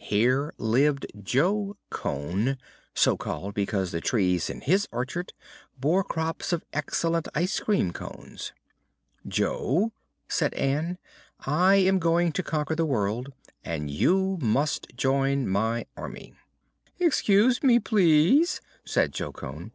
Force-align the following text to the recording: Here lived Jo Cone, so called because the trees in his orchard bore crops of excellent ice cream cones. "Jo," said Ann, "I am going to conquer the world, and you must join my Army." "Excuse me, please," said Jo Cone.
Here 0.00 0.54
lived 0.56 1.04
Jo 1.22 1.76
Cone, 1.90 2.56
so 2.94 3.18
called 3.18 3.52
because 3.52 3.90
the 3.92 4.00
trees 4.00 4.48
in 4.48 4.62
his 4.62 4.88
orchard 4.90 5.34
bore 5.78 6.02
crops 6.02 6.54
of 6.54 6.64
excellent 6.72 7.28
ice 7.34 7.60
cream 7.60 7.92
cones. 7.92 8.54
"Jo," 9.28 9.92
said 10.26 10.54
Ann, 10.54 10.96
"I 11.40 11.74
am 11.76 11.98
going 11.98 12.32
to 12.32 12.42
conquer 12.42 12.74
the 12.74 12.86
world, 12.86 13.34
and 13.62 13.90
you 13.90 14.38
must 14.40 14.86
join 14.96 15.46
my 15.48 15.84
Army." 15.98 16.32
"Excuse 16.98 17.62
me, 17.62 17.78
please," 17.78 18.62
said 18.86 19.12
Jo 19.12 19.32
Cone. 19.32 19.70